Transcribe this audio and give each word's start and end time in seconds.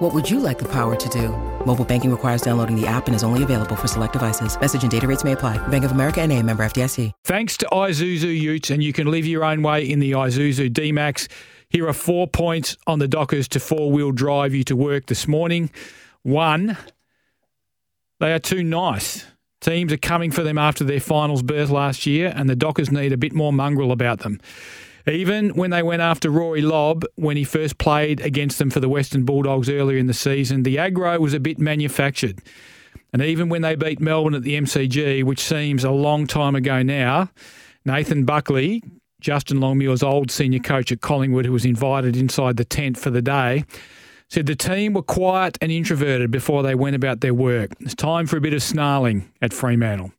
What 0.00 0.14
would 0.14 0.30
you 0.30 0.40
like 0.40 0.58
the 0.58 0.68
power 0.68 0.96
to 0.96 1.08
do? 1.10 1.28
Mobile 1.66 1.84
banking 1.84 2.10
requires 2.10 2.40
downloading 2.40 2.74
the 2.74 2.86
app 2.86 3.06
and 3.06 3.14
is 3.14 3.22
only 3.22 3.42
available 3.42 3.76
for 3.76 3.86
select 3.86 4.14
devices. 4.14 4.58
Message 4.58 4.80
and 4.80 4.90
data 4.90 5.06
rates 5.06 5.24
may 5.24 5.32
apply. 5.32 5.58
Bank 5.68 5.84
of 5.84 5.90
America 5.90 6.22
and 6.22 6.32
a 6.32 6.42
member 6.42 6.64
FDIC. 6.64 7.12
Thanks 7.24 7.58
to 7.58 7.68
Isuzu 7.70 8.34
Utes, 8.34 8.70
and 8.70 8.82
you 8.82 8.94
can 8.94 9.10
live 9.10 9.26
your 9.26 9.44
own 9.44 9.60
way 9.60 9.86
in 9.86 10.00
the 10.00 10.12
Isuzu 10.12 10.72
D-Max. 10.72 11.28
Here 11.68 11.86
are 11.86 11.92
four 11.92 12.26
points 12.26 12.78
on 12.86 12.98
the 12.98 13.08
Dockers 13.08 13.46
to 13.48 13.60
four-wheel 13.60 14.12
drive 14.12 14.54
you 14.54 14.64
to 14.64 14.74
work 14.74 15.04
this 15.04 15.28
morning. 15.28 15.68
One, 16.22 16.78
they 18.20 18.32
are 18.32 18.38
too 18.38 18.64
nice. 18.64 19.26
Teams 19.60 19.92
are 19.92 19.98
coming 19.98 20.30
for 20.30 20.42
them 20.42 20.56
after 20.56 20.82
their 20.82 21.00
finals 21.00 21.42
berth 21.42 21.68
last 21.68 22.06
year, 22.06 22.32
and 22.34 22.48
the 22.48 22.56
Dockers 22.56 22.90
need 22.90 23.12
a 23.12 23.18
bit 23.18 23.34
more 23.34 23.52
mongrel 23.52 23.92
about 23.92 24.20
them. 24.20 24.40
Even 25.06 25.50
when 25.50 25.70
they 25.70 25.82
went 25.82 26.02
after 26.02 26.30
Rory 26.30 26.62
Lobb 26.62 27.04
when 27.16 27.36
he 27.36 27.44
first 27.44 27.78
played 27.78 28.20
against 28.20 28.58
them 28.58 28.70
for 28.70 28.80
the 28.80 28.88
Western 28.88 29.24
Bulldogs 29.24 29.68
earlier 29.68 29.98
in 29.98 30.06
the 30.06 30.14
season, 30.14 30.62
the 30.62 30.76
aggro 30.76 31.18
was 31.18 31.34
a 31.34 31.40
bit 31.40 31.58
manufactured. 31.58 32.40
And 33.12 33.22
even 33.22 33.48
when 33.48 33.62
they 33.62 33.74
beat 33.74 34.00
Melbourne 34.00 34.34
at 34.34 34.42
the 34.42 34.56
MCG, 34.56 35.24
which 35.24 35.40
seems 35.40 35.84
a 35.84 35.90
long 35.90 36.26
time 36.26 36.54
ago 36.54 36.82
now, 36.82 37.30
Nathan 37.84 38.24
Buckley, 38.24 38.82
Justin 39.20 39.60
Longmuir's 39.60 40.02
old 40.02 40.30
senior 40.30 40.60
coach 40.60 40.92
at 40.92 41.00
Collingwood, 41.00 41.46
who 41.46 41.52
was 41.52 41.64
invited 41.64 42.16
inside 42.16 42.56
the 42.56 42.64
tent 42.64 42.96
for 42.96 43.10
the 43.10 43.22
day, 43.22 43.64
said 44.28 44.46
the 44.46 44.54
team 44.54 44.94
were 44.94 45.02
quiet 45.02 45.58
and 45.60 45.72
introverted 45.72 46.30
before 46.30 46.62
they 46.62 46.74
went 46.74 46.94
about 46.94 47.20
their 47.20 47.34
work. 47.34 47.72
It's 47.80 47.94
time 47.94 48.26
for 48.26 48.36
a 48.36 48.40
bit 48.40 48.54
of 48.54 48.62
snarling 48.62 49.30
at 49.42 49.52
Fremantle. 49.52 50.12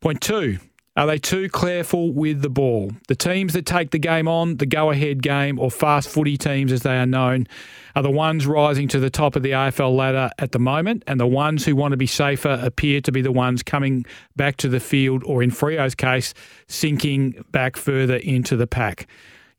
Point 0.00 0.20
two, 0.20 0.58
are 0.96 1.06
they 1.08 1.18
too 1.18 1.48
careful 1.48 2.12
with 2.12 2.42
the 2.42 2.48
ball? 2.48 2.92
The 3.08 3.16
teams 3.16 3.52
that 3.54 3.66
take 3.66 3.90
the 3.90 3.98
game 3.98 4.28
on, 4.28 4.58
the 4.58 4.66
go 4.66 4.90
ahead 4.90 5.22
game, 5.22 5.58
or 5.58 5.70
fast 5.70 6.08
footy 6.08 6.36
teams 6.36 6.70
as 6.70 6.82
they 6.82 6.96
are 6.96 7.06
known, 7.06 7.48
are 7.96 8.02
the 8.02 8.10
ones 8.10 8.46
rising 8.46 8.86
to 8.88 9.00
the 9.00 9.10
top 9.10 9.34
of 9.34 9.42
the 9.42 9.50
AFL 9.50 9.96
ladder 9.96 10.30
at 10.38 10.52
the 10.52 10.60
moment, 10.60 11.02
and 11.08 11.18
the 11.18 11.26
ones 11.26 11.64
who 11.64 11.74
want 11.74 11.92
to 11.92 11.96
be 11.96 12.06
safer 12.06 12.60
appear 12.62 13.00
to 13.00 13.10
be 13.10 13.22
the 13.22 13.32
ones 13.32 13.62
coming 13.62 14.06
back 14.36 14.56
to 14.58 14.68
the 14.68 14.80
field, 14.80 15.24
or 15.24 15.42
in 15.42 15.50
Freo's 15.50 15.96
case, 15.96 16.32
sinking 16.68 17.44
back 17.50 17.76
further 17.76 18.16
into 18.16 18.56
the 18.56 18.66
pack. 18.68 19.08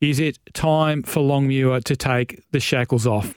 Is 0.01 0.19
it 0.19 0.37
time 0.53 1.03
for 1.03 1.21
Longmuir 1.21 1.79
to 1.81 1.95
take 1.95 2.43
the 2.51 2.59
shackles 2.59 3.07
off? 3.07 3.33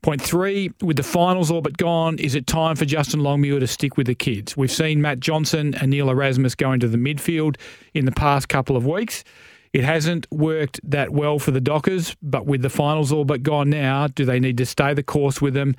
Point 0.00 0.22
three, 0.22 0.70
with 0.80 0.96
the 0.96 1.02
finals 1.02 1.50
all 1.50 1.60
but 1.60 1.76
gone, 1.76 2.18
is 2.18 2.34
it 2.34 2.46
time 2.46 2.76
for 2.76 2.84
Justin 2.84 3.20
Longmuir 3.20 3.60
to 3.60 3.66
stick 3.66 3.96
with 3.96 4.06
the 4.06 4.14
kids? 4.14 4.56
We've 4.56 4.70
seen 4.70 5.02
Matt 5.02 5.20
Johnson 5.20 5.74
and 5.74 5.90
Neil 5.90 6.08
Erasmus 6.08 6.54
go 6.54 6.72
into 6.72 6.88
the 6.88 6.96
midfield 6.96 7.56
in 7.94 8.04
the 8.04 8.12
past 8.12 8.48
couple 8.48 8.76
of 8.76 8.86
weeks. 8.86 9.24
It 9.72 9.84
hasn't 9.84 10.26
worked 10.30 10.80
that 10.84 11.10
well 11.10 11.38
for 11.38 11.50
the 11.50 11.60
Dockers, 11.60 12.16
but 12.22 12.46
with 12.46 12.62
the 12.62 12.70
finals 12.70 13.12
all 13.12 13.24
but 13.24 13.42
gone 13.42 13.70
now, 13.70 14.06
do 14.06 14.24
they 14.24 14.40
need 14.40 14.56
to 14.58 14.66
stay 14.66 14.94
the 14.94 15.02
course 15.02 15.42
with 15.42 15.54
them 15.54 15.74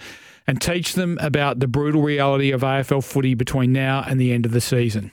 and 0.45 0.61
teach 0.61 0.93
them 0.93 1.17
about 1.21 1.59
the 1.59 1.67
brutal 1.67 2.01
reality 2.01 2.51
of 2.51 2.61
AFL 2.61 3.03
footy 3.03 3.33
between 3.33 3.71
now 3.71 4.03
and 4.05 4.19
the 4.19 4.31
end 4.31 4.45
of 4.45 4.51
the 4.51 4.61
season? 4.61 5.11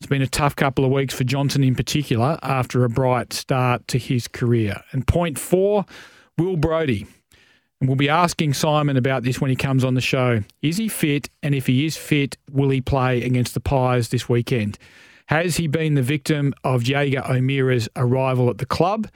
It's 0.00 0.06
been 0.08 0.20
a 0.20 0.26
tough 0.26 0.54
couple 0.54 0.84
of 0.84 0.90
weeks 0.90 1.14
for 1.14 1.24
Johnson 1.24 1.64
in 1.64 1.74
particular 1.74 2.38
after 2.42 2.84
a 2.84 2.88
bright 2.88 3.32
start 3.32 3.88
to 3.88 3.98
his 3.98 4.28
career. 4.28 4.82
And 4.92 5.06
point 5.06 5.38
four, 5.38 5.86
Will 6.36 6.56
Brodie. 6.56 7.06
And 7.80 7.88
we'll 7.88 7.96
be 7.96 8.08
asking 8.08 8.52
Simon 8.54 8.98
about 8.98 9.22
this 9.22 9.40
when 9.40 9.48
he 9.48 9.56
comes 9.56 9.84
on 9.84 9.94
the 9.94 10.02
show. 10.02 10.42
Is 10.60 10.76
he 10.76 10.88
fit? 10.88 11.30
And 11.42 11.54
if 11.54 11.66
he 11.66 11.86
is 11.86 11.96
fit, 11.96 12.36
will 12.50 12.68
he 12.68 12.82
play 12.82 13.22
against 13.22 13.54
the 13.54 13.60
Pies 13.60 14.10
this 14.10 14.28
weekend? 14.28 14.78
Has 15.28 15.56
he 15.56 15.66
been 15.66 15.94
the 15.94 16.02
victim 16.02 16.52
of 16.62 16.82
Jaeger 16.82 17.24
O'Meara's 17.26 17.88
arrival 17.96 18.50
at 18.50 18.58
the 18.58 18.66
club? 18.66 19.08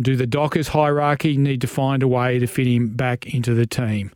Do 0.00 0.16
the 0.16 0.26
Dockers 0.26 0.68
hierarchy 0.68 1.36
need 1.36 1.60
to 1.60 1.68
find 1.68 2.02
a 2.02 2.08
way 2.08 2.40
to 2.40 2.48
fit 2.48 2.66
him 2.66 2.88
back 2.88 3.32
into 3.32 3.54
the 3.54 3.66
team? 3.66 4.10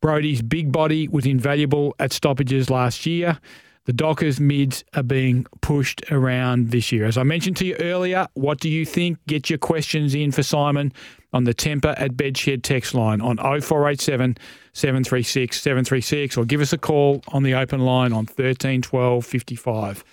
Brodie's 0.00 0.40
big 0.40 0.70
body 0.70 1.08
was 1.08 1.26
invaluable 1.26 1.96
at 1.98 2.12
stoppages 2.12 2.70
last 2.70 3.06
year. 3.06 3.40
The 3.86 3.92
Dockers 3.92 4.40
mids 4.40 4.82
are 4.94 5.02
being 5.02 5.46
pushed 5.60 6.10
around 6.10 6.70
this 6.70 6.90
year. 6.90 7.04
As 7.04 7.18
I 7.18 7.22
mentioned 7.22 7.58
to 7.58 7.66
you 7.66 7.76
earlier, 7.76 8.28
what 8.32 8.58
do 8.60 8.70
you 8.70 8.86
think? 8.86 9.18
Get 9.26 9.50
your 9.50 9.58
questions 9.58 10.14
in 10.14 10.32
for 10.32 10.42
Simon 10.42 10.92
on 11.34 11.44
the 11.44 11.52
Tempur 11.52 11.94
at 11.98 12.12
Bedshed 12.12 12.62
text 12.62 12.94
line 12.94 13.20
on 13.20 13.36
0487 13.36 14.38
736 14.72 15.60
736 15.60 16.36
or 16.38 16.44
give 16.46 16.60
us 16.60 16.72
a 16.72 16.78
call 16.78 17.22
on 17.28 17.42
the 17.42 17.54
open 17.54 17.80
line 17.80 18.12
on 18.12 18.24
13 18.24 18.80
12 18.80 19.26
55. 19.26 20.04